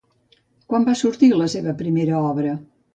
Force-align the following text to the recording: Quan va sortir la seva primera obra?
Quan 0.71 0.89
va 0.89 0.97
sortir 1.03 1.31
la 1.43 1.51
seva 1.59 1.77
primera 1.85 2.27
obra? 2.35 2.61